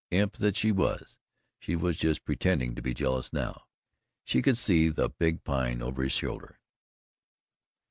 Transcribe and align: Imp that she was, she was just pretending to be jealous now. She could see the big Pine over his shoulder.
Imp 0.09 0.37
that 0.37 0.55
she 0.55 0.71
was, 0.71 1.19
she 1.59 1.75
was 1.75 1.95
just 1.95 2.25
pretending 2.25 2.73
to 2.73 2.81
be 2.81 2.91
jealous 2.91 3.31
now. 3.31 3.65
She 4.23 4.41
could 4.41 4.57
see 4.57 4.89
the 4.89 5.09
big 5.09 5.43
Pine 5.43 5.79
over 5.83 6.01
his 6.01 6.11
shoulder. 6.13 6.57